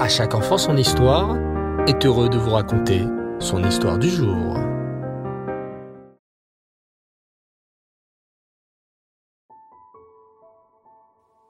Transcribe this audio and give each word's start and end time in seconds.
À 0.00 0.08
chaque 0.08 0.34
enfant 0.34 0.56
son 0.56 0.78
histoire 0.78 1.36
est 1.86 2.06
heureux 2.06 2.30
de 2.30 2.38
vous 2.38 2.52
raconter 2.52 3.04
son 3.38 3.62
histoire 3.62 3.98
du 3.98 4.08
jour. 4.08 4.56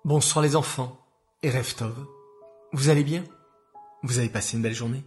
Bonsoir 0.05 0.43
les 0.43 0.57
enfants 0.57 0.99
et 1.45 1.51
Reftov. 1.51 1.95
Vous 2.73 2.89
allez 2.89 3.05
bien? 3.05 3.23
Vous 4.03 4.19
avez 4.19 4.29
passé 4.29 4.57
une 4.57 4.65
belle 4.65 4.75
journée? 4.75 5.05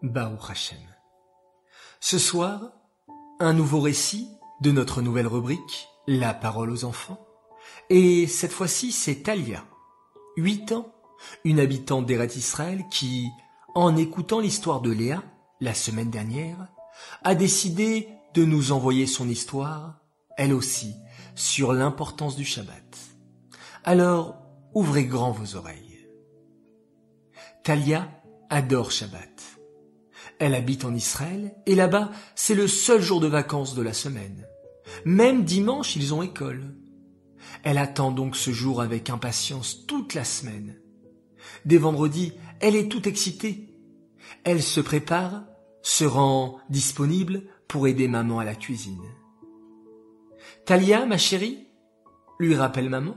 Baruch 0.00 0.48
Hashem. 0.48 0.78
Ce 2.00 2.18
soir, 2.18 2.72
un 3.38 3.52
nouveau 3.52 3.80
récit 3.80 4.30
de 4.62 4.70
notre 4.70 5.02
nouvelle 5.02 5.26
rubrique, 5.26 5.90
La 6.06 6.32
parole 6.32 6.70
aux 6.70 6.86
enfants. 6.86 7.20
Et 7.90 8.26
cette 8.26 8.52
fois-ci, 8.52 8.92
c'est 8.92 9.24
Talia, 9.24 9.62
8 10.38 10.72
ans, 10.72 10.95
une 11.44 11.60
habitante 11.60 12.06
d'Eret 12.06 12.26
Israël 12.36 12.84
qui, 12.90 13.28
en 13.74 13.96
écoutant 13.96 14.40
l'histoire 14.40 14.80
de 14.80 14.90
Léa, 14.90 15.22
la 15.60 15.74
semaine 15.74 16.10
dernière, 16.10 16.68
a 17.22 17.34
décidé 17.34 18.08
de 18.34 18.44
nous 18.44 18.72
envoyer 18.72 19.06
son 19.06 19.28
histoire, 19.28 20.00
elle 20.36 20.52
aussi, 20.52 20.94
sur 21.34 21.72
l'importance 21.72 22.36
du 22.36 22.44
Shabbat. 22.44 22.98
Alors, 23.84 24.36
ouvrez 24.74 25.04
grand 25.04 25.32
vos 25.32 25.56
oreilles. 25.56 26.08
Talia 27.62 28.10
adore 28.50 28.90
Shabbat. 28.90 29.42
Elle 30.38 30.54
habite 30.54 30.84
en 30.84 30.94
Israël 30.94 31.54
et 31.66 31.74
là-bas, 31.74 32.10
c'est 32.34 32.54
le 32.54 32.68
seul 32.68 33.00
jour 33.00 33.20
de 33.20 33.26
vacances 33.26 33.74
de 33.74 33.82
la 33.82 33.92
semaine. 33.92 34.46
Même 35.04 35.44
dimanche, 35.44 35.96
ils 35.96 36.12
ont 36.14 36.22
école. 36.22 36.74
Elle 37.62 37.78
attend 37.78 38.10
donc 38.10 38.36
ce 38.36 38.50
jour 38.50 38.80
avec 38.82 39.08
impatience 39.10 39.86
toute 39.86 40.14
la 40.14 40.24
semaine. 40.24 40.78
Dès 41.64 41.78
vendredi, 41.78 42.32
elle 42.60 42.76
est 42.76 42.88
toute 42.88 43.06
excitée. 43.06 43.68
Elle 44.44 44.62
se 44.62 44.80
prépare, 44.80 45.44
se 45.82 46.04
rend 46.04 46.58
disponible 46.70 47.42
pour 47.68 47.86
aider 47.86 48.08
maman 48.08 48.38
à 48.38 48.44
la 48.44 48.54
cuisine. 48.54 49.02
Talia, 50.64 51.06
ma 51.06 51.18
chérie, 51.18 51.66
lui 52.38 52.54
rappelle 52.54 52.88
maman, 52.88 53.16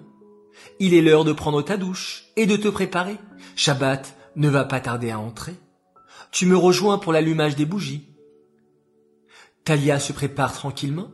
il 0.80 0.94
est 0.94 1.02
l'heure 1.02 1.26
de 1.26 1.34
prendre 1.34 1.62
ta 1.62 1.78
douche 1.78 2.26
et 2.36 2.46
de 2.46 2.56
te 2.56 2.68
préparer. 2.68 3.18
Shabbat 3.56 4.16
ne 4.36 4.50
va 4.50 4.66
pas 4.66 4.80
tarder 4.80 5.12
à 5.12 5.20
entrer. 5.20 5.56
Tu 6.32 6.46
me 6.46 6.58
rejoins 6.58 6.98
pour 6.98 7.14
l'allumage 7.14 7.56
des 7.56 7.66
bougies. 7.66 8.08
Talia 9.64 10.00
se 10.00 10.14
prépare 10.14 10.54
tranquillement, 10.54 11.12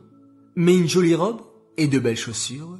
met 0.54 0.76
une 0.76 0.88
jolie 0.88 1.14
robe 1.14 1.42
et 1.76 1.88
de 1.88 1.98
belles 1.98 2.16
chaussures. 2.16 2.78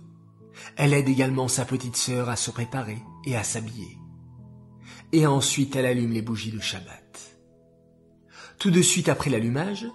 Elle 0.77 0.95
aide 0.95 1.09
également 1.09 1.49
sa 1.49 1.65
petite 1.65 1.97
sœur 1.97 2.29
à 2.29 2.37
se 2.37 2.51
préparer 2.51 2.99
et 3.25 3.37
à 3.37 3.43
s'habiller. 3.43 3.99
Et 5.13 5.27
ensuite 5.27 5.77
elle 5.77 5.87
allume 5.87 6.13
les 6.13 6.23
bougies 6.23 6.53
de 6.53 6.61
Shabbat. 6.61 7.39
Tout 8.59 8.71
de 8.71 8.83
suite 8.83 9.09
après 9.09 9.31
l'allumage, 9.31 9.87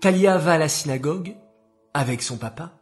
Talia 0.00 0.38
va 0.38 0.54
à 0.54 0.58
la 0.58 0.68
synagogue 0.68 1.36
avec 1.94 2.22
son 2.22 2.38
papa 2.38 2.78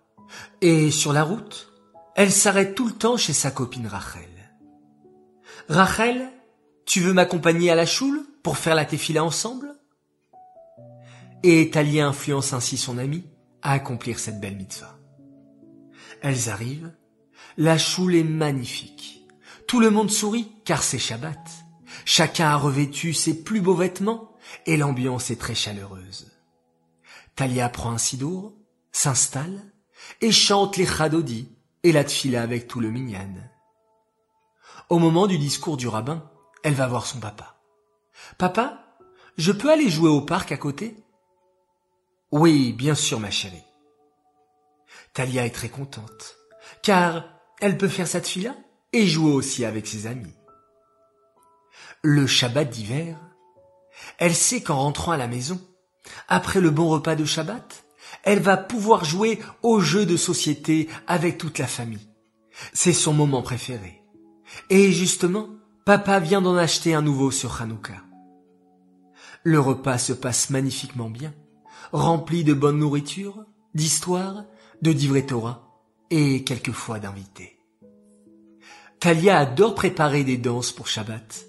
et 0.61 0.91
sur 0.91 1.13
la 1.13 1.25
route, 1.25 1.73
elle 2.15 2.31
s'arrête 2.31 2.75
tout 2.75 2.87
le 2.87 2.95
temps 2.95 3.17
chez 3.17 3.33
sa 3.33 3.51
copine 3.51 3.87
Rachel. 3.87 4.29
Rachel, 5.69 6.29
tu 6.87 7.01
veux 7.01 7.13
m'accompagner 7.13 7.71
à 7.71 7.75
la 7.75 7.87
choule 7.87 8.25
pour 8.43 8.57
faire 8.57 8.75
la 8.75 8.85
tefila 8.85 9.23
ensemble? 9.25 9.75
Et 11.43 11.71
Talia 11.71 12.07
influence 12.07 12.53
ainsi 12.53 12.77
son 12.77 12.99
ami 12.99 13.25
à 13.63 13.73
accomplir 13.73 14.19
cette 14.19 14.41
belle 14.41 14.57
mitzvah. 14.57 14.99
Elles 16.23 16.51
arrivent, 16.51 16.93
la 17.57 17.79
choule 17.79 18.15
est 18.15 18.25
magnifique. 18.25 19.20
Tout 19.71 19.79
le 19.79 19.91
monde 19.91 20.11
sourit 20.11 20.51
car 20.65 20.83
c'est 20.83 20.99
Shabbat. 20.99 21.39
Chacun 22.05 22.49
a 22.49 22.57
revêtu 22.57 23.15
ses 23.15 23.45
plus 23.45 23.61
beaux 23.61 23.77
vêtements 23.77 24.37
et 24.67 24.77
l'ambiance 24.77 25.31
est 25.31 25.41
très 25.41 25.55
chaleureuse. 25.55 26.33
Talia 27.37 27.69
prend 27.69 27.93
un 27.93 27.99
sidour, 27.99 28.53
s'installe 28.91 29.63
et 30.21 30.33
chante 30.33 30.77
les 30.77 30.87
chadodis 30.87 31.57
et 31.85 31.93
la 31.93 32.03
tfila 32.03 32.43
avec 32.43 32.67
tout 32.67 32.81
le 32.81 32.91
minyan. 32.91 33.33
Au 34.89 34.99
moment 34.99 35.29
du 35.29 35.39
discours 35.39 35.77
du 35.77 35.87
rabbin, 35.87 36.29
elle 36.65 36.75
va 36.75 36.89
voir 36.89 37.07
son 37.07 37.21
papa. 37.21 37.63
Papa, 38.39 38.97
je 39.39 39.53
peux 39.53 39.71
aller 39.71 39.89
jouer 39.89 40.11
au 40.11 40.23
parc 40.23 40.51
à 40.51 40.57
côté? 40.57 40.97
Oui, 42.33 42.73
bien 42.73 42.97
sûr, 42.97 43.21
ma 43.21 43.31
chérie. 43.31 43.63
Talia 45.15 45.47
est 45.47 45.55
très 45.55 45.69
contente, 45.69 46.39
car 46.83 47.25
elle 47.61 47.79
peut 47.79 47.87
faire 47.87 48.09
sa 48.09 48.21
tfila 48.21 48.57
et 48.93 49.07
jouer 49.07 49.33
aussi 49.33 49.65
avec 49.65 49.87
ses 49.87 50.07
amis. 50.07 50.35
Le 52.03 52.27
Shabbat 52.27 52.69
d'hiver, 52.69 53.19
elle 54.19 54.35
sait 54.35 54.63
qu'en 54.63 54.77
rentrant 54.77 55.13
à 55.13 55.17
la 55.17 55.29
maison, 55.29 55.61
après 56.29 56.61
le 56.61 56.71
bon 56.71 56.89
repas 56.89 57.15
de 57.15 57.25
Shabbat, 57.25 57.85
elle 58.25 58.41
va 58.41 58.57
pouvoir 58.57 59.05
jouer 59.05 59.39
aux 59.63 59.81
jeux 59.81 60.07
de 60.07 60.17
société 60.17 60.89
avec 61.07 61.39
toute 61.39 61.59
la 61.59 61.67
famille. 61.67 62.09
C'est 62.73 62.93
son 62.93 63.13
moment 63.13 63.43
préféré. 63.43 64.03
Et 64.69 64.93
justement, 64.93 65.49
papa 65.85 66.19
vient 66.19 66.43
d'en 66.43 66.57
acheter 66.57 66.95
un 66.95 67.03
nouveau 67.03 67.31
sur 67.31 67.61
Hanouka. 67.63 68.03
Le 69.45 69.61
repas 69.61 69.99
se 69.99 70.13
passe 70.13 70.51
magnifiquement 70.51 71.09
bien, 71.09 71.33
rempli 71.93 72.45
de 72.45 72.53
bonne 72.53 72.79
nourriture, 72.79 73.45
d'histoire, 73.75 74.45
de 74.83 74.93
divrei 74.93 75.25
Torah 75.25 75.81
et 76.11 76.45
quelquefois 76.45 76.99
d'invités. 76.99 77.60
Talia 79.01 79.39
adore 79.39 79.75
préparer 79.75 80.25
des 80.25 80.37
danses 80.37 80.73
pour 80.73 80.87
Shabbat. 80.87 81.47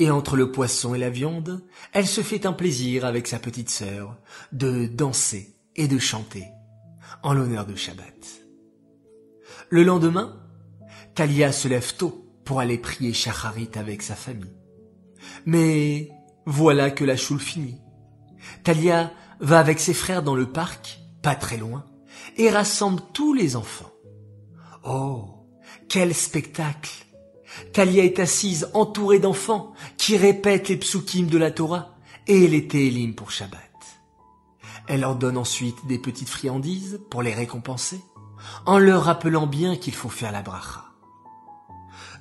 Et 0.00 0.10
entre 0.10 0.36
le 0.36 0.50
poisson 0.50 0.94
et 0.94 0.98
la 0.98 1.10
viande, 1.10 1.64
elle 1.92 2.08
se 2.08 2.22
fait 2.22 2.44
un 2.44 2.52
plaisir 2.52 3.04
avec 3.04 3.28
sa 3.28 3.38
petite 3.38 3.70
sœur 3.70 4.16
de 4.50 4.86
danser 4.86 5.56
et 5.76 5.86
de 5.86 5.98
chanter 5.98 6.44
en 7.22 7.32
l'honneur 7.32 7.66
de 7.66 7.76
Shabbat. 7.76 8.42
Le 9.70 9.84
lendemain, 9.84 10.42
Talia 11.14 11.52
se 11.52 11.68
lève 11.68 11.94
tôt 11.94 12.26
pour 12.44 12.58
aller 12.58 12.78
prier 12.78 13.12
Shacharit 13.12 13.70
avec 13.76 14.02
sa 14.02 14.16
famille. 14.16 14.56
Mais 15.46 16.10
voilà 16.46 16.90
que 16.90 17.04
la 17.04 17.16
choule 17.16 17.40
finit. 17.40 17.80
Talia 18.64 19.12
va 19.38 19.60
avec 19.60 19.78
ses 19.78 19.94
frères 19.94 20.24
dans 20.24 20.34
le 20.34 20.50
parc, 20.50 20.98
pas 21.22 21.36
très 21.36 21.58
loin, 21.58 21.86
et 22.36 22.50
rassemble 22.50 23.02
tous 23.12 23.34
les 23.34 23.54
enfants. 23.54 23.92
Oh, 24.84 25.37
quel 25.88 26.14
spectacle 26.14 26.90
Talia 27.72 28.04
est 28.04 28.18
assise 28.18 28.70
entourée 28.74 29.18
d'enfants 29.18 29.72
qui 29.96 30.16
répètent 30.16 30.68
les 30.68 30.76
psukim 30.76 31.26
de 31.26 31.38
la 31.38 31.50
Torah 31.50 31.96
et 32.26 32.46
les 32.46 32.68
Télim 32.68 33.14
pour 33.14 33.30
Shabbat. 33.30 33.58
Elle 34.86 35.00
leur 35.00 35.16
donne 35.16 35.36
ensuite 35.36 35.86
des 35.86 35.98
petites 35.98 36.28
friandises 36.28 37.00
pour 37.10 37.22
les 37.22 37.34
récompenser, 37.34 38.00
en 38.64 38.78
leur 38.78 39.04
rappelant 39.04 39.46
bien 39.46 39.76
qu'il 39.76 39.94
faut 39.94 40.08
faire 40.08 40.32
la 40.32 40.42
bracha. 40.42 40.84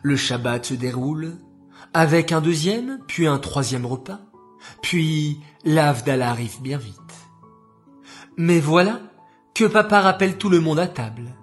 Le 0.01 0.15
Shabbat 0.15 0.65
se 0.65 0.73
déroule 0.73 1.37
avec 1.93 2.31
un 2.31 2.41
deuxième, 2.41 2.99
puis 3.07 3.27
un 3.27 3.37
troisième 3.37 3.85
repas, 3.85 4.19
puis 4.81 5.41
l'Avdallah 5.63 6.29
arrive 6.29 6.61
bien 6.61 6.77
vite. 6.77 6.95
Mais 8.37 8.59
voilà 8.59 9.01
que 9.53 9.65
papa 9.65 10.01
rappelle 10.01 10.37
tout 10.37 10.49
le 10.49 10.59
monde 10.59 10.79
à 10.79 10.87
table. 10.87 11.36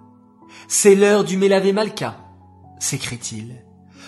C'est 0.67 0.95
l'heure 0.95 1.23
du 1.23 1.37
Mélavé 1.37 1.73
Malka, 1.73 2.17
s'écrie-t-il, 2.79 3.63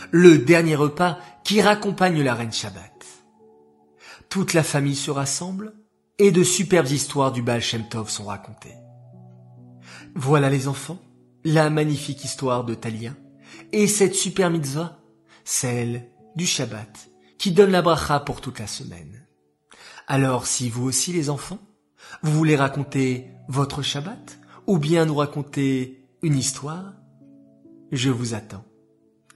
le 0.09 0.39
dernier 0.39 0.75
repas 0.75 1.19
qui 1.43 1.61
raccompagne 1.61 2.21
la 2.23 2.33
reine 2.33 2.51
Shabbat. 2.51 3.05
Toute 4.29 4.53
la 4.53 4.63
famille 4.63 4.95
se 4.95 5.11
rassemble 5.11 5.75
et 6.17 6.31
de 6.31 6.43
superbes 6.43 6.89
histoires 6.89 7.31
du 7.31 7.43
Baal 7.43 7.61
Shem 7.61 7.87
Tov 7.87 8.09
sont 8.09 8.25
racontées. 8.25 8.75
Voilà 10.15 10.49
les 10.49 10.67
enfants, 10.67 10.99
la 11.43 11.69
magnifique 11.69 12.23
histoire 12.23 12.63
de 12.63 12.73
Talia, 12.73 13.13
et 13.71 13.85
cette 13.85 14.15
super 14.15 14.49
mitzvah, 14.49 14.97
celle 15.45 16.09
du 16.35 16.47
Shabbat, 16.47 17.09
qui 17.37 17.51
donne 17.51 17.71
la 17.71 17.83
bracha 17.83 18.19
pour 18.19 18.41
toute 18.41 18.59
la 18.59 18.67
semaine. 18.67 19.27
Alors 20.07 20.47
si 20.47 20.69
vous 20.69 20.85
aussi 20.85 21.13
les 21.13 21.29
enfants, 21.29 21.59
vous 22.23 22.31
voulez 22.31 22.55
raconter 22.55 23.27
votre 23.47 23.83
Shabbat, 23.83 24.39
ou 24.65 24.79
bien 24.79 25.05
nous 25.05 25.15
raconter 25.15 26.06
une 26.27 26.37
histoire, 26.37 26.93
je 27.93 28.09
vous 28.09 28.33
attends, 28.33 28.65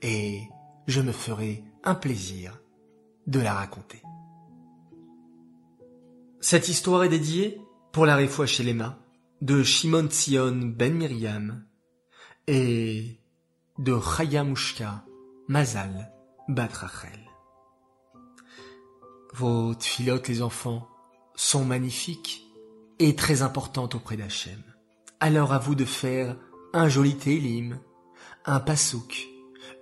et 0.01 0.41
je 0.87 0.99
me 0.99 1.13
ferai 1.13 1.63
un 1.85 1.95
plaisir 1.95 2.61
de 3.27 3.39
la 3.39 3.53
raconter. 3.53 4.01
Cette 6.41 6.67
histoire 6.67 7.05
est 7.05 7.09
dédiée 7.09 7.61
pour 7.93 8.05
la 8.05 8.17
réfoua 8.17 8.45
chez 8.45 8.63
Lema 8.63 8.99
de 9.39 9.63
Shimon 9.63 10.09
Tzion 10.09 10.73
ben 10.75 10.93
Miriam 10.93 11.63
et 12.47 13.21
de 13.77 13.97
Chayamushka 13.97 15.05
Mazal 15.47 16.11
bat 16.49 16.67
Rachel. 16.73 17.21
Vos 19.33 19.75
tfilotes, 19.75 20.27
les 20.27 20.41
enfants, 20.41 20.89
sont 21.35 21.63
magnifiques 21.63 22.43
et 22.99 23.15
très 23.15 23.43
importantes 23.43 23.95
auprès 23.95 24.17
d'Hachem. 24.17 24.61
Alors 25.21 25.53
à 25.53 25.57
vous 25.57 25.75
de 25.75 25.85
faire 25.85 26.35
un 26.73 26.87
joli 26.87 27.17
télim, 27.17 27.79
un 28.45 28.59
pasouk, 28.59 29.27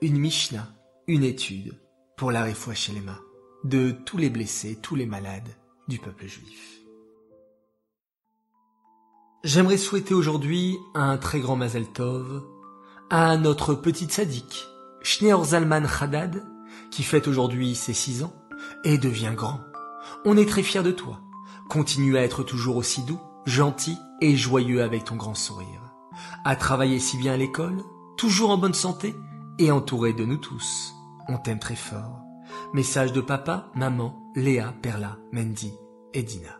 une 0.01 0.17
mishnah, 0.17 0.73
une 1.07 1.23
étude 1.23 1.79
pour 2.17 2.31
la 2.31 2.45
mains 2.45 3.21
de 3.63 3.91
tous 3.91 4.17
les 4.17 4.29
blessés, 4.29 4.77
tous 4.81 4.95
les 4.95 5.05
malades 5.05 5.55
du 5.87 5.99
peuple 5.99 6.27
juif. 6.27 6.79
J'aimerais 9.43 9.77
souhaiter 9.77 10.13
aujourd'hui 10.13 10.77
un 10.95 11.17
très 11.17 11.39
grand 11.39 11.55
Mazel 11.55 11.87
Tov 11.87 12.43
à 13.09 13.37
notre 13.37 13.73
petite 13.75 14.11
sadique, 14.11 14.65
Schneor 15.01 15.45
Zalman 15.45 15.85
Haddad, 15.85 16.43
qui 16.91 17.03
fête 17.03 17.27
aujourd'hui 17.27 17.75
ses 17.75 17.93
six 17.93 18.23
ans 18.23 18.33
et 18.83 18.97
devient 18.97 19.33
grand. 19.35 19.61
On 20.25 20.37
est 20.37 20.49
très 20.49 20.63
fiers 20.63 20.83
de 20.83 20.91
toi. 20.91 21.21
Continue 21.69 22.17
à 22.17 22.23
être 22.23 22.43
toujours 22.43 22.77
aussi 22.77 23.03
doux, 23.03 23.21
gentil 23.45 23.97
et 24.21 24.35
joyeux 24.35 24.81
avec 24.81 25.05
ton 25.05 25.15
grand 25.15 25.35
sourire. 25.35 25.88
À 26.45 26.55
travailler 26.55 26.99
si 26.99 27.17
bien 27.17 27.33
à 27.33 27.37
l'école, 27.37 27.83
toujours 28.17 28.51
en 28.51 28.57
bonne 28.57 28.73
santé 28.73 29.13
et 29.57 29.71
entouré 29.71 30.13
de 30.13 30.25
nous 30.25 30.37
tous. 30.37 30.95
On 31.27 31.37
t'aime 31.37 31.59
très 31.59 31.75
fort. 31.75 32.21
Message 32.73 33.13
de 33.13 33.21
papa, 33.21 33.71
maman, 33.75 34.31
Léa, 34.35 34.73
Perla, 34.81 35.17
Mendy 35.33 35.73
et 36.13 36.23
Dina. 36.23 36.59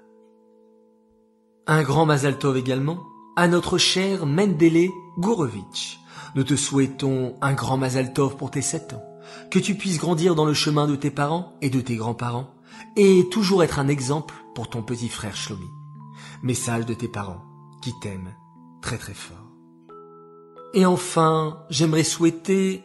Un 1.66 1.84
grand 1.84 2.06
Mazaltov 2.06 2.58
également 2.58 3.00
à 3.36 3.48
notre 3.48 3.78
cher 3.78 4.26
Mendele 4.26 4.90
Gourovitch. 5.18 6.00
Nous 6.36 6.44
te 6.44 6.56
souhaitons 6.56 7.36
un 7.42 7.54
grand 7.54 7.78
Mazaltov 7.78 8.36
pour 8.36 8.52
tes 8.52 8.62
sept 8.62 8.94
ans, 8.94 9.04
que 9.50 9.60
tu 9.60 9.76
puisses 9.76 10.00
grandir 10.00 10.36
dans 10.36 10.46
le 10.46 10.54
chemin 10.54 10.88
de 10.88 10.96
tes 10.96 11.12
parents 11.12 11.54
et 11.62 11.70
de 11.70 11.80
tes 11.80 11.96
grands-parents, 11.96 12.54
et 12.96 13.28
toujours 13.32 13.64
être 13.64 13.80
un 13.80 13.88
exemple 13.88 14.36
pour 14.56 14.70
ton 14.70 14.84
petit 14.84 15.10
frère 15.10 15.36
Shlomi. 15.36 15.70
Message 16.44 16.86
de 16.86 16.94
tes 16.94 17.08
parents, 17.08 17.44
qui 17.82 17.94
t'aiment 18.02 18.36
très 18.82 18.98
très 18.98 19.14
fort. 19.14 19.39
Et 20.74 20.86
enfin, 20.86 21.64
j'aimerais 21.70 22.04
souhaiter 22.04 22.84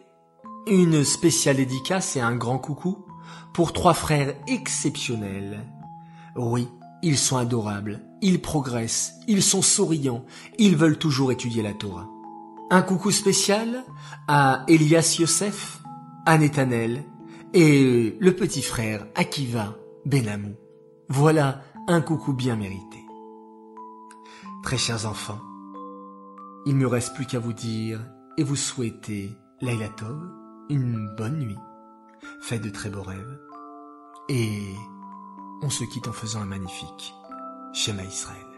une 0.66 1.04
spéciale 1.04 1.56
dédicace 1.56 2.16
et 2.16 2.20
un 2.20 2.34
grand 2.34 2.58
coucou 2.58 3.04
pour 3.52 3.72
trois 3.72 3.94
frères 3.94 4.34
exceptionnels. 4.46 5.60
Oui, 6.36 6.68
ils 7.02 7.18
sont 7.18 7.36
adorables, 7.36 8.00
ils 8.22 8.40
progressent, 8.40 9.14
ils 9.28 9.42
sont 9.42 9.62
souriants, 9.62 10.24
ils 10.58 10.76
veulent 10.76 10.98
toujours 10.98 11.30
étudier 11.30 11.62
la 11.62 11.74
Torah. 11.74 12.08
Un 12.70 12.80
coucou 12.80 13.10
spécial 13.10 13.84
à 14.26 14.64
Elias 14.68 15.16
Yosef, 15.20 15.82
à 16.24 16.38
Netanel 16.38 17.04
et 17.52 18.16
le 18.18 18.34
petit 18.34 18.62
frère 18.62 19.06
Akiva 19.14 19.76
Benamou. 20.06 20.54
Voilà 21.10 21.60
un 21.86 22.00
coucou 22.00 22.32
bien 22.32 22.56
mérité. 22.56 23.04
Très 24.62 24.78
chers 24.78 25.06
enfants, 25.06 25.40
il 26.66 26.76
me 26.76 26.86
reste 26.86 27.14
plus 27.14 27.26
qu'à 27.26 27.38
vous 27.38 27.52
dire 27.52 28.00
et 28.36 28.44
vous 28.44 28.56
souhaiter 28.56 29.36
Laila 29.60 29.88
Tov, 29.90 30.18
une 30.70 31.14
bonne 31.16 31.38
nuit. 31.38 31.58
Faites 32.40 32.62
de 32.62 32.70
très 32.70 32.90
beaux 32.90 33.02
rêves. 33.02 33.38
Et 34.28 34.74
on 35.62 35.70
se 35.70 35.84
quitte 35.84 36.08
en 36.08 36.12
faisant 36.12 36.40
un 36.40 36.46
magnifique 36.46 37.14
schéma 37.72 38.02
Israël. 38.04 38.53